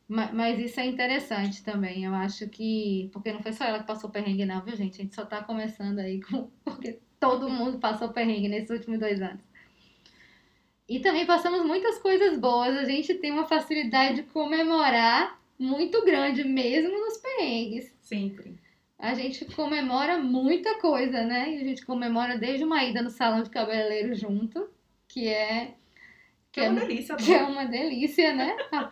Mas 0.05 0.59
isso 0.59 0.77
é 0.77 0.85
interessante 0.85 1.63
também. 1.63 2.03
Eu 2.03 2.13
acho 2.13 2.49
que. 2.49 3.09
Porque 3.13 3.31
não 3.31 3.41
foi 3.41 3.53
só 3.53 3.63
ela 3.63 3.79
que 3.79 3.87
passou 3.87 4.09
perrengue, 4.09 4.45
não, 4.45 4.59
viu, 4.59 4.75
gente? 4.75 4.99
A 4.99 5.03
gente 5.03 5.15
só 5.15 5.23
tá 5.23 5.41
começando 5.41 5.99
aí 5.99 6.19
com. 6.21 6.49
Porque 6.65 6.99
todo 7.17 7.49
mundo 7.49 7.79
passou 7.79 8.09
perrengue 8.09 8.49
nesses 8.49 8.71
últimos 8.71 8.99
dois 8.99 9.21
anos. 9.21 9.41
E 10.89 10.99
também 10.99 11.25
passamos 11.25 11.65
muitas 11.65 11.97
coisas 11.99 12.37
boas. 12.37 12.75
A 12.75 12.83
gente 12.83 13.13
tem 13.13 13.31
uma 13.31 13.45
facilidade 13.45 14.15
de 14.15 14.23
comemorar 14.23 15.39
muito 15.57 16.03
grande, 16.03 16.43
mesmo 16.43 16.91
nos 16.91 17.15
perrengues. 17.19 17.95
Sempre. 18.01 18.59
A 18.99 19.13
gente 19.13 19.45
comemora 19.45 20.19
muita 20.19 20.77
coisa, 20.79 21.23
né? 21.23 21.53
E 21.53 21.61
a 21.61 21.63
gente 21.63 21.85
comemora 21.85 22.37
desde 22.37 22.65
uma 22.65 22.83
ida 22.83 23.01
no 23.01 23.09
salão 23.09 23.41
de 23.41 23.49
cabeleireiro 23.49 24.13
junto, 24.13 24.69
que 25.07 25.25
é. 25.25 25.75
Que, 26.51 26.59
que 26.59 26.65
é 26.65 26.69
uma 26.69 26.81
delícia, 26.81 27.15
Que 27.15 27.33
é 27.33 27.43
uma 27.43 27.65
delícia, 27.65 28.35
né? 28.35 28.57
A 28.71 28.89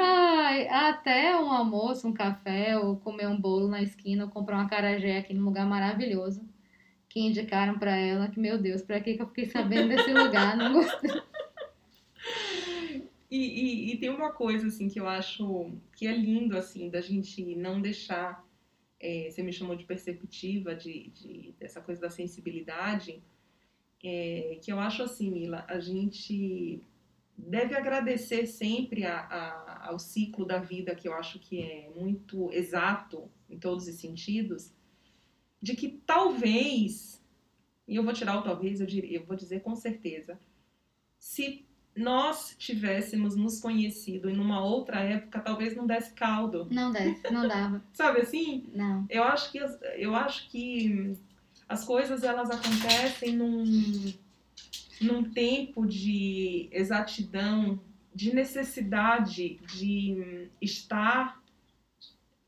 Ai, 0.00 0.68
até 0.68 1.36
um 1.36 1.52
almoço, 1.52 2.08
um 2.08 2.14
café, 2.14 2.78
ou 2.78 2.96
comer 2.96 3.28
um 3.28 3.38
bolo 3.38 3.68
na 3.68 3.82
esquina, 3.82 4.24
ou 4.24 4.30
comprar 4.30 4.56
uma 4.56 4.68
carajé 4.68 5.18
aqui 5.18 5.34
num 5.34 5.44
lugar 5.44 5.66
maravilhoso. 5.66 6.40
Que 7.10 7.20
indicaram 7.20 7.78
para 7.78 7.94
ela 7.94 8.28
que, 8.28 8.40
meu 8.40 8.58
Deus, 8.58 8.80
pra 8.80 9.00
que, 9.00 9.14
que 9.14 9.22
eu 9.22 9.28
fiquei 9.28 9.46
sabendo 9.46 9.88
desse 9.88 10.12
lugar? 10.12 10.56
Não 10.56 10.72
gostei. 10.72 11.10
E, 13.30 13.36
e, 13.36 13.92
e, 13.92 13.98
tem 13.98 14.08
uma 14.08 14.32
coisa, 14.32 14.68
assim, 14.68 14.88
que 14.88 14.98
eu 14.98 15.06
acho 15.06 15.72
que 15.94 16.06
é 16.06 16.16
lindo, 16.16 16.56
assim, 16.56 16.88
da 16.88 17.00
gente 17.00 17.54
não 17.54 17.80
deixar. 17.80 18.46
É, 19.00 19.30
você 19.30 19.42
me 19.42 19.52
chamou 19.52 19.76
de 19.76 19.84
perceptiva, 19.84 20.74
de, 20.74 21.10
de, 21.10 21.54
dessa 21.58 21.80
coisa 21.80 22.00
da 22.00 22.10
sensibilidade, 22.10 23.22
é, 24.02 24.58
que 24.62 24.72
eu 24.72 24.80
acho 24.80 25.02
assim, 25.02 25.30
Mila, 25.30 25.64
a 25.68 25.78
gente 25.78 26.82
deve 27.36 27.76
agradecer 27.76 28.46
sempre 28.46 29.04
a, 29.04 29.20
a, 29.20 29.88
ao 29.88 29.98
ciclo 29.98 30.44
da 30.44 30.58
vida, 30.58 30.94
que 30.94 31.06
eu 31.06 31.14
acho 31.14 31.38
que 31.38 31.62
é 31.62 31.88
muito 31.94 32.52
exato 32.52 33.30
em 33.48 33.58
todos 33.58 33.86
os 33.86 33.94
sentidos, 33.94 34.72
de 35.62 35.76
que 35.76 35.88
talvez, 36.04 37.24
e 37.86 37.94
eu 37.96 38.02
vou 38.02 38.12
tirar 38.12 38.38
o 38.38 38.42
talvez, 38.42 38.80
eu, 38.80 38.86
diria, 38.86 39.18
eu 39.18 39.24
vou 39.24 39.36
dizer 39.36 39.60
com 39.60 39.76
certeza, 39.76 40.40
se 41.18 41.66
nós 41.98 42.54
tivéssemos 42.58 43.36
nos 43.36 43.60
conhecido 43.60 44.30
em 44.30 44.38
uma 44.38 44.64
outra 44.64 45.00
época, 45.00 45.40
talvez 45.40 45.76
não 45.76 45.86
desse 45.86 46.12
caldo. 46.12 46.66
Não 46.70 46.90
desse, 46.92 47.30
não 47.30 47.46
dava. 47.46 47.82
Sabe 47.92 48.20
assim? 48.20 48.66
Não. 48.72 49.06
Eu 49.10 49.24
acho 49.24 49.50
que 49.52 49.58
eu 49.96 50.14
acho 50.14 50.48
que 50.48 51.16
as 51.68 51.84
coisas 51.84 52.22
elas 52.22 52.50
acontecem 52.50 53.36
num 53.36 54.12
num 55.00 55.22
tempo 55.22 55.86
de 55.86 56.68
exatidão, 56.72 57.80
de 58.14 58.34
necessidade 58.34 59.60
de 59.72 60.48
estar 60.60 61.40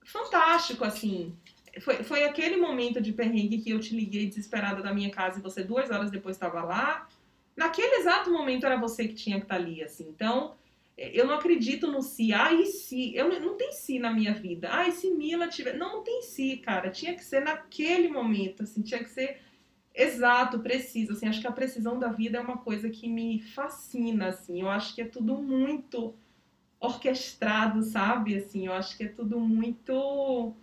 fantástico, 0.04 0.84
assim. 0.84 1.32
Foi, 1.80 2.02
foi 2.02 2.24
aquele 2.24 2.56
momento 2.56 3.00
de 3.00 3.12
perrengue 3.12 3.58
que 3.58 3.70
eu 3.70 3.78
te 3.78 3.94
liguei 3.94 4.26
desesperada 4.26 4.82
da 4.82 4.92
minha 4.92 5.10
casa 5.10 5.38
e 5.38 5.42
você 5.42 5.62
duas 5.62 5.90
horas 5.90 6.10
depois 6.10 6.34
estava 6.34 6.62
lá. 6.62 7.08
Naquele 7.56 7.96
exato 7.96 8.30
momento 8.30 8.66
era 8.66 8.76
você 8.76 9.06
que 9.06 9.14
tinha 9.14 9.36
que 9.36 9.44
estar 9.44 9.56
tá 9.56 9.60
ali, 9.60 9.82
assim. 9.82 10.08
Então, 10.08 10.54
eu 10.96 11.26
não 11.26 11.34
acredito 11.34 11.86
no 11.86 12.02
si. 12.02 12.32
Ah, 12.32 12.52
e 12.52 12.66
se? 12.66 13.14
Eu, 13.14 13.40
não 13.40 13.56
tem 13.56 13.72
si 13.72 13.98
na 13.98 14.12
minha 14.12 14.34
vida. 14.34 14.68
Ah, 14.72 14.88
e 14.88 14.92
se 14.92 15.10
Mila 15.10 15.48
tiver... 15.48 15.76
Não, 15.76 15.96
não 15.96 16.02
tem 16.02 16.22
si, 16.22 16.56
cara. 16.58 16.90
Tinha 16.90 17.14
que 17.14 17.24
ser 17.24 17.40
naquele 17.40 18.08
momento, 18.08 18.62
assim. 18.62 18.82
Tinha 18.82 19.02
que 19.02 19.10
ser 19.10 19.40
Exato, 19.94 20.60
preciso. 20.60 21.12
Assim, 21.12 21.26
acho 21.26 21.40
que 21.40 21.46
a 21.46 21.52
precisão 21.52 21.98
da 21.98 22.08
vida 22.08 22.38
é 22.38 22.40
uma 22.40 22.58
coisa 22.58 22.88
que 22.88 23.08
me 23.08 23.40
fascina, 23.40 24.28
assim. 24.28 24.60
Eu 24.60 24.68
acho 24.68 24.94
que 24.94 25.02
é 25.02 25.04
tudo 25.04 25.34
muito 25.42 26.14
orquestrado, 26.78 27.82
sabe? 27.82 28.36
Assim, 28.36 28.66
eu 28.66 28.72
acho 28.72 28.96
que 28.96 29.04
é 29.04 29.08
tudo 29.08 29.38
muito 29.38 30.54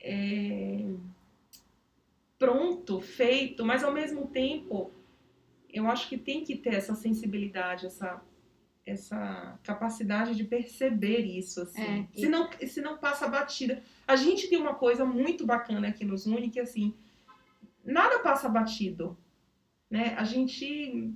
é, 0.00 0.86
pronto, 2.38 3.00
feito, 3.00 3.64
mas 3.64 3.82
ao 3.82 3.92
mesmo 3.92 4.26
tempo 4.28 4.90
eu 5.76 5.86
acho 5.88 6.08
que 6.08 6.16
tem 6.16 6.44
que 6.44 6.56
ter 6.56 6.74
essa 6.74 6.94
sensibilidade, 6.94 7.86
essa 7.86 8.22
essa 8.84 9.58
capacidade 9.64 10.36
de 10.36 10.44
perceber 10.44 11.18
isso, 11.18 11.60
assim. 11.60 11.82
É, 11.82 12.08
e... 12.14 12.20
senão, 12.20 12.48
senão 12.68 12.98
passa 12.98 13.26
batida. 13.26 13.82
A 14.06 14.14
gente 14.14 14.48
tem 14.48 14.56
uma 14.56 14.76
coisa 14.76 15.04
muito 15.04 15.44
bacana 15.44 15.88
aqui 15.88 16.04
nos 16.04 16.24
une, 16.24 16.50
que 16.50 16.60
assim, 16.60 16.94
nada 17.84 18.20
passa 18.20 18.48
batido, 18.48 19.18
né? 19.90 20.14
A 20.16 20.22
gente 20.22 21.12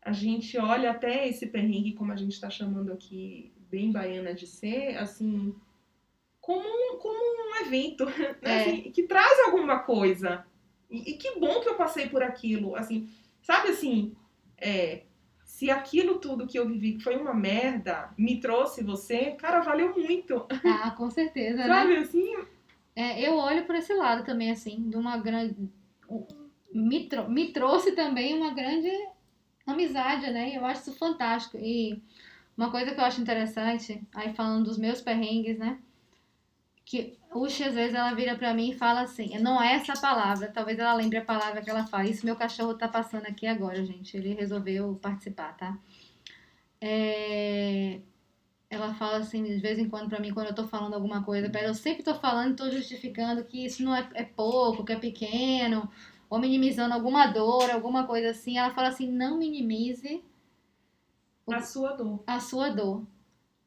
a 0.00 0.12
gente 0.12 0.56
olha 0.56 0.92
até 0.92 1.28
esse 1.28 1.48
perrengue, 1.48 1.92
como 1.92 2.12
a 2.12 2.16
gente 2.16 2.32
está 2.32 2.48
chamando 2.48 2.92
aqui, 2.92 3.52
bem 3.68 3.92
baiana 3.92 4.32
de 4.32 4.46
ser, 4.46 4.96
assim, 4.96 5.54
como 6.40 6.66
um, 6.66 6.98
como 6.98 7.18
um 7.18 7.66
evento, 7.66 8.06
né? 8.16 8.36
É. 8.42 8.60
Assim, 8.60 8.90
que 8.92 9.02
traz 9.02 9.40
alguma 9.40 9.80
coisa. 9.80 10.46
E, 10.88 11.10
e, 11.10 11.14
que 11.18 11.38
bom 11.38 11.60
que 11.60 11.68
eu 11.68 11.74
passei 11.74 12.08
por 12.08 12.22
aquilo, 12.22 12.74
assim, 12.74 13.10
sabe 13.42 13.68
assim, 13.68 14.14
é, 14.56 15.02
se 15.44 15.70
aquilo 15.70 16.18
tudo 16.18 16.46
que 16.46 16.58
eu 16.58 16.68
vivi 16.68 16.94
que 16.94 17.02
foi 17.02 17.16
uma 17.16 17.34
merda, 17.34 18.10
me 18.16 18.40
trouxe 18.40 18.84
você, 18.84 19.32
cara, 19.32 19.60
valeu 19.60 19.94
muito. 19.94 20.46
Ah, 20.64 20.90
com 20.92 21.10
certeza, 21.10 21.66
sabe 21.66 21.94
né? 21.94 21.98
assim? 22.00 22.36
É, 22.94 23.28
eu 23.28 23.36
olho 23.36 23.64
por 23.64 23.74
esse 23.74 23.94
lado 23.94 24.24
também, 24.24 24.50
assim, 24.50 24.88
de 24.88 24.96
uma 24.96 25.16
grande. 25.16 25.56
Me, 26.72 27.08
trou 27.08 27.28
me 27.28 27.52
trouxe 27.52 27.92
também 27.92 28.36
uma 28.36 28.52
grande 28.52 28.90
amizade, 29.66 30.30
né? 30.30 30.56
Eu 30.56 30.64
acho 30.64 30.82
isso 30.82 30.92
fantástico. 30.98 31.56
E 31.58 32.02
uma 32.56 32.70
coisa 32.70 32.92
que 32.92 33.00
eu 33.00 33.04
acho 33.04 33.20
interessante, 33.20 34.02
aí 34.14 34.34
falando 34.34 34.64
dos 34.64 34.78
meus 34.78 35.00
perrengues, 35.00 35.58
né? 35.58 35.78
Que 36.88 37.18
Uchi, 37.34 37.64
às 37.64 37.74
vezes, 37.74 37.94
ela 37.94 38.14
vira 38.14 38.34
pra 38.34 38.54
mim 38.54 38.70
e 38.70 38.74
fala 38.74 39.02
assim: 39.02 39.38
não 39.40 39.62
é 39.62 39.74
essa 39.74 39.92
palavra, 40.00 40.50
talvez 40.50 40.78
ela 40.78 40.94
lembre 40.94 41.18
a 41.18 41.24
palavra 41.24 41.60
que 41.60 41.68
ela 41.68 41.86
fala. 41.86 42.06
Isso 42.06 42.24
meu 42.24 42.34
cachorro 42.34 42.72
tá 42.72 42.88
passando 42.88 43.26
aqui 43.26 43.46
agora, 43.46 43.84
gente. 43.84 44.16
Ele 44.16 44.32
resolveu 44.32 44.98
participar, 45.02 45.54
tá? 45.54 45.78
É, 46.80 48.00
ela 48.70 48.94
fala 48.94 49.18
assim 49.18 49.44
de 49.44 49.58
vez 49.58 49.78
em 49.78 49.86
quando 49.86 50.08
para 50.08 50.18
mim 50.18 50.32
quando 50.32 50.46
eu 50.46 50.54
tô 50.54 50.66
falando 50.66 50.94
alguma 50.94 51.22
coisa 51.24 51.50
para 51.50 51.62
eu 51.62 51.74
sempre 51.74 52.02
tô 52.02 52.14
falando, 52.14 52.56
tô 52.56 52.70
justificando 52.70 53.44
que 53.44 53.66
isso 53.66 53.82
não 53.82 53.94
é, 53.94 54.08
é 54.14 54.24
pouco, 54.24 54.84
que 54.84 54.92
é 54.92 54.96
pequeno, 54.96 55.90
ou 56.30 56.38
minimizando 56.38 56.94
alguma 56.94 57.26
dor, 57.26 57.70
alguma 57.70 58.06
coisa 58.06 58.30
assim. 58.30 58.56
Ela 58.56 58.70
fala 58.70 58.88
assim, 58.88 59.10
não 59.10 59.36
minimize 59.36 60.24
o, 61.44 61.52
a 61.52 61.60
sua 61.60 61.92
dor. 61.92 62.22
A 62.26 62.40
sua 62.40 62.70
dor. 62.70 63.04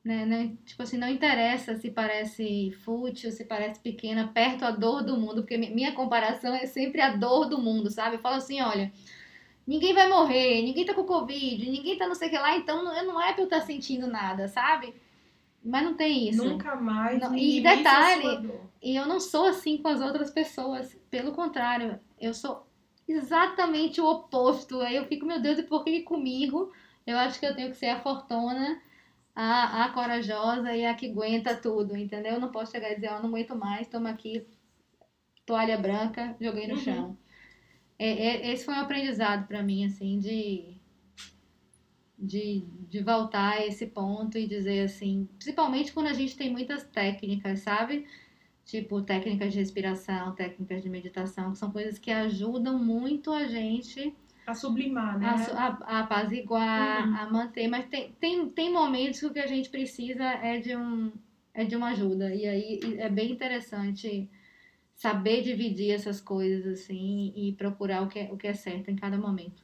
Né, 0.03 0.25
né? 0.25 0.53
Tipo 0.65 0.81
assim, 0.81 0.97
não 0.97 1.07
interessa 1.07 1.75
se 1.75 1.91
parece 1.91 2.71
fútil, 2.83 3.31
se 3.31 3.45
parece 3.45 3.79
pequena, 3.79 4.29
perto 4.33 4.65
a 4.65 4.71
dor 4.71 5.03
do 5.03 5.15
mundo, 5.15 5.43
porque 5.43 5.57
minha 5.57 5.91
comparação 5.91 6.55
é 6.55 6.65
sempre 6.65 7.01
a 7.01 7.15
dor 7.15 7.47
do 7.47 7.59
mundo, 7.59 7.89
sabe? 7.91 8.15
Eu 8.15 8.19
falo 8.19 8.37
assim, 8.37 8.59
olha, 8.61 8.91
ninguém 9.67 9.93
vai 9.93 10.09
morrer, 10.09 10.63
ninguém 10.63 10.85
tá 10.85 10.95
com 10.95 11.03
Covid, 11.03 11.69
ninguém 11.69 11.97
tá 11.97 12.07
não 12.07 12.15
sei 12.15 12.29
o 12.29 12.31
que 12.31 12.37
lá, 12.37 12.57
então 12.57 12.83
não, 12.83 13.21
é 13.21 13.31
pra 13.31 13.43
eu 13.43 13.45
estar 13.45 13.61
sentindo 13.61 14.07
nada, 14.07 14.47
sabe? 14.47 14.95
Mas 15.63 15.83
não 15.83 15.93
tem 15.93 16.29
isso. 16.29 16.43
Nunca 16.43 16.75
mais. 16.75 17.19
Não, 17.19 17.37
e 17.37 17.61
detalhe. 17.61 18.49
E 18.81 18.95
eu 18.95 19.05
não 19.05 19.19
sou 19.19 19.45
assim 19.45 19.77
com 19.77 19.87
as 19.87 20.01
outras 20.01 20.31
pessoas. 20.31 20.97
Pelo 21.11 21.33
contrário, 21.33 21.99
eu 22.19 22.33
sou 22.33 22.65
exatamente 23.07 24.01
o 24.01 24.09
oposto. 24.09 24.81
Aí 24.81 24.95
eu 24.95 25.05
fico, 25.05 25.25
meu 25.25 25.39
Deus, 25.39 25.59
e 25.59 25.63
por 25.63 25.83
que 25.83 26.01
comigo? 26.01 26.71
Eu 27.05 27.17
acho 27.17 27.39
que 27.39 27.45
eu 27.45 27.55
tenho 27.55 27.69
que 27.69 27.77
ser 27.77 27.89
a 27.89 27.99
fortuna, 27.99 28.81
a, 29.35 29.85
a 29.85 29.89
corajosa 29.93 30.75
e 30.75 30.85
a 30.85 30.93
que 30.95 31.11
aguenta 31.11 31.55
tudo, 31.55 31.95
entendeu? 31.97 32.33
Eu 32.33 32.39
não 32.41 32.51
posso 32.51 32.71
chegar 32.71 32.91
e 32.91 32.95
dizer, 32.95 33.07
eu 33.09 33.19
não 33.21 33.29
aguento 33.29 33.55
mais, 33.55 33.87
toma 33.87 34.09
aqui, 34.09 34.45
toalha 35.45 35.77
branca, 35.77 36.35
joguei 36.41 36.67
no 36.67 36.75
Uhum. 36.75 36.77
chão. 36.77 37.17
É, 37.99 38.07
é- 38.09 38.51
esse 38.53 38.65
foi 38.65 38.73
um 38.75 38.79
aprendizado 38.79 39.47
pra 39.47 39.63
mim, 39.63 39.85
assim, 39.85 40.19
de, 40.19 40.77
de, 42.17 42.63
de 42.89 43.03
voltar 43.03 43.53
a 43.57 43.65
esse 43.65 43.87
ponto 43.87 44.37
e 44.37 44.47
dizer 44.47 44.81
assim, 44.85 45.27
principalmente 45.37 45.91
quando 45.93 46.07
a 46.07 46.13
gente 46.13 46.35
tem 46.37 46.51
muitas 46.51 46.83
técnicas, 46.83 47.61
sabe? 47.61 48.05
Tipo, 48.65 49.01
técnicas 49.01 49.53
de 49.53 49.59
respiração, 49.59 50.35
técnicas 50.35 50.83
de 50.83 50.89
meditação, 50.89 51.51
que 51.53 51.57
são 51.59 51.71
coisas 51.71 51.99
que 51.99 52.11
ajudam 52.11 52.79
muito 52.83 53.31
a 53.33 53.47
gente 53.47 54.15
A 54.45 54.53
sublimar, 54.55 55.19
né? 55.19 55.27
a, 55.27 55.67
a, 55.67 55.99
apaziguar, 56.01 57.07
Uhum. 57.07 57.15
a 57.15 57.29
manter, 57.31 57.67
mas 57.67 57.87
tem, 57.87 58.11
tem, 58.13 58.49
tem 58.49 58.71
momentos 58.73 59.19
que 59.19 59.25
o 59.27 59.33
que 59.33 59.39
a 59.39 59.47
gente 59.47 59.69
precisa 59.69 60.23
é 60.23 60.59
de, 60.59 60.75
um, 60.75 61.11
é 61.53 61.63
de 61.63 61.75
uma 61.75 61.89
ajuda. 61.89 62.33
E 62.33 62.45
aí 62.47 62.79
é 62.97 63.09
bem 63.09 63.31
interessante 63.31 64.29
saber 64.95 65.41
dividir 65.43 65.91
essas 65.91 66.19
coisas 66.21 66.65
assim 66.81 67.33
e 67.35 67.53
procurar 67.53 68.01
o 68.03 68.07
que 68.07 68.19
é, 68.19 68.31
o 68.31 68.37
que 68.37 68.47
é 68.47 68.53
certo 68.53 68.89
em 68.91 68.95
cada 68.95 69.17
momento. 69.17 69.63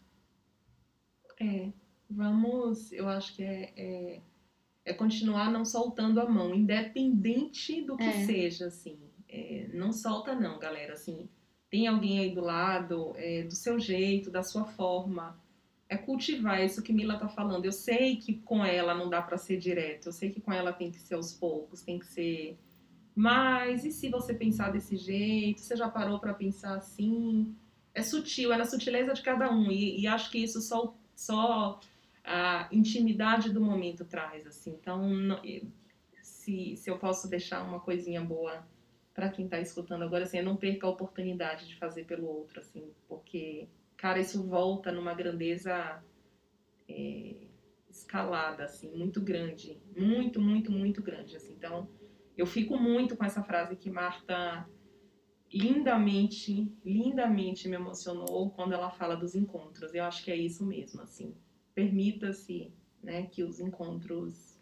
É, 1.39 1.71
vamos, 2.09 2.91
eu 2.91 3.07
acho 3.07 3.35
que 3.35 3.43
é, 3.43 3.73
é, 3.77 4.21
é 4.85 4.93
continuar 4.93 5.51
não 5.51 5.63
soltando 5.65 6.19
a 6.19 6.27
mão, 6.29 6.53
independente 6.53 7.81
do 7.83 7.97
que 7.97 8.03
É. 8.03 8.11
seja, 8.11 8.67
assim. 8.67 8.97
É, 9.29 9.69
não 9.73 9.91
solta 9.91 10.33
não, 10.33 10.57
galera, 10.57 10.93
assim. 10.93 11.29
Tem 11.69 11.87
alguém 11.87 12.19
aí 12.19 12.33
do 12.33 12.41
lado, 12.41 13.13
é, 13.15 13.43
do 13.43 13.53
seu 13.53 13.79
jeito, 13.79 14.31
da 14.31 14.43
sua 14.43 14.65
forma. 14.65 15.37
É 15.89 15.97
cultivar 15.97 16.63
isso 16.63 16.81
que 16.81 16.93
Mila 16.93 17.17
tá 17.17 17.27
falando. 17.27 17.65
Eu 17.65 17.71
sei 17.71 18.17
que 18.17 18.35
com 18.35 18.63
ela 18.63 18.93
não 18.93 19.09
dá 19.09 19.21
pra 19.21 19.37
ser 19.37 19.57
direto. 19.57 20.07
Eu 20.07 20.13
sei 20.13 20.29
que 20.29 20.41
com 20.41 20.51
ela 20.51 20.71
tem 20.71 20.91
que 20.91 20.99
ser 20.99 21.15
aos 21.15 21.33
poucos, 21.33 21.81
tem 21.81 21.99
que 21.99 22.05
ser. 22.05 22.57
Mas 23.15 23.83
e 23.83 23.91
se 23.91 24.09
você 24.09 24.33
pensar 24.33 24.71
desse 24.71 24.95
jeito? 24.95 25.59
Você 25.59 25.75
já 25.75 25.89
parou 25.89 26.19
pra 26.19 26.33
pensar 26.33 26.75
assim? 26.75 27.55
É 27.93 28.03
sutil, 28.03 28.53
é 28.53 28.57
na 28.57 28.65
sutileza 28.65 29.13
de 29.13 29.21
cada 29.21 29.51
um. 29.51 29.71
E, 29.71 30.01
e 30.01 30.07
acho 30.07 30.29
que 30.29 30.37
isso 30.37 30.61
só, 30.61 30.93
só 31.15 31.79
a 32.23 32.67
intimidade 32.71 33.51
do 33.51 33.59
momento 33.59 34.05
traz, 34.05 34.45
assim. 34.45 34.71
Então, 34.79 35.01
se, 36.21 36.75
se 36.77 36.89
eu 36.89 36.97
posso 36.97 37.29
deixar 37.29 37.63
uma 37.63 37.79
coisinha 37.79 38.21
boa 38.21 38.65
pra 39.17 39.29
quem 39.29 39.47
tá 39.47 39.59
escutando 39.59 40.03
agora, 40.03 40.25
assim, 40.25 40.37
é 40.37 40.43
não 40.43 40.55
perca 40.55 40.85
a 40.85 40.91
oportunidade 40.91 41.67
de 41.67 41.75
fazer 41.75 42.05
pelo 42.05 42.27
outro, 42.27 42.59
assim, 42.59 42.93
porque, 43.07 43.67
cara, 43.97 44.19
isso 44.19 44.43
volta 44.43 44.91
numa 44.91 45.15
grandeza 45.15 46.03
é, 46.87 47.47
escalada, 47.89 48.65
assim, 48.65 48.95
muito 48.95 49.19
grande, 49.19 49.81
muito, 49.97 50.39
muito, 50.39 50.71
muito 50.71 51.01
grande, 51.01 51.35
assim. 51.35 51.51
Então, 51.53 51.89
eu 52.37 52.45
fico 52.45 52.77
muito 52.77 53.17
com 53.17 53.25
essa 53.25 53.41
frase 53.41 53.75
que 53.75 53.89
Marta 53.89 54.69
lindamente, 55.51 56.71
lindamente 56.85 57.67
me 57.67 57.75
emocionou 57.75 58.51
quando 58.51 58.73
ela 58.73 58.91
fala 58.91 59.15
dos 59.15 59.33
encontros. 59.33 59.95
Eu 59.95 60.03
acho 60.03 60.23
que 60.23 60.29
é 60.29 60.35
isso 60.35 60.63
mesmo, 60.63 61.01
assim. 61.01 61.33
Permita-se, 61.73 62.71
né, 63.01 63.23
que 63.25 63.43
os 63.43 63.59
encontros, 63.59 64.56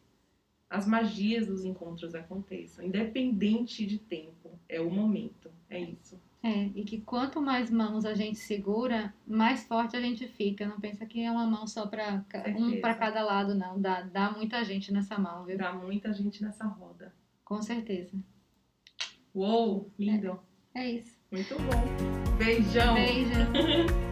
as 0.70 0.88
magias 0.88 1.48
dos 1.48 1.64
encontros 1.64 2.16
aconteçam, 2.16 2.86
independente 2.86 3.86
de 3.86 3.98
tempo. 4.00 4.60
É 4.68 4.82
o 4.82 4.90
momento, 4.90 5.52
é 5.70 5.80
isso. 5.80 6.20
É, 6.42 6.70
e 6.76 6.84
que 6.84 7.02
quanto 7.02 7.42
mais 7.42 7.72
mãos 7.72 8.06
a 8.06 8.14
gente 8.14 8.38
segura, 8.38 9.12
mais 9.26 9.64
forte 9.64 9.98
a 9.98 10.02
gente 10.02 10.28
fica. 10.28 10.68
Não 10.68 10.80
pensa 10.80 11.04
que 11.04 11.24
é 11.24 11.32
uma 11.32 11.48
mão 11.48 11.66
só 11.66 11.88
para 11.88 12.24
um 12.56 12.80
para 12.80 12.94
cada 12.94 13.24
lado, 13.24 13.56
não. 13.56 13.82
Dá, 13.82 14.02
dá 14.02 14.32
muita 14.32 14.64
gente 14.64 14.94
nessa 14.94 15.18
mão, 15.18 15.44
viu? 15.44 15.58
Dá 15.58 15.74
muita 15.74 16.14
gente 16.14 16.44
nessa 16.44 16.66
roda. 16.66 17.12
Com 17.44 17.64
certeza. 17.64 18.16
Uou, 19.34 19.92
lindo. 19.98 20.40
É 20.76 20.92
isso. 20.92 21.18
Muito 21.32 21.56
bom. 21.56 22.38
Beijão. 22.38 22.94
Beijo. 22.94 23.96